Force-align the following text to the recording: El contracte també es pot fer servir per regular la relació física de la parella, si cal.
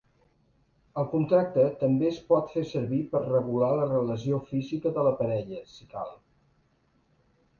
El 1.01 1.03
contracte 1.09 1.65
també 1.81 2.07
es 2.11 2.15
pot 2.31 2.47
fer 2.53 2.63
servir 2.69 3.01
per 3.11 3.21
regular 3.25 3.69
la 3.81 3.85
relació 3.91 4.41
física 4.49 4.93
de 4.95 5.03
la 5.09 5.13
parella, 5.21 5.63
si 5.75 5.89
cal. 5.95 6.11